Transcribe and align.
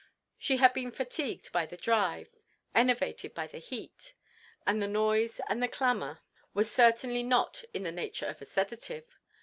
She 0.39 0.57
had 0.57 0.73
been 0.73 0.91
fatigued 0.91 1.51
by 1.51 1.67
the 1.67 1.77
drive, 1.77 2.35
enervated 2.73 3.35
by 3.35 3.45
the 3.45 3.59
heat, 3.59 4.15
and 4.65 4.81
the 4.81 4.87
noise 4.87 5.39
and 5.47 5.71
clamor 5.71 6.21
was 6.55 6.71
certainly 6.71 7.21
not 7.21 7.63
in 7.71 7.83
the 7.83 7.91
nature 7.91 8.25
of 8.25 8.41
a 8.41 8.45
sedative. 8.45 9.05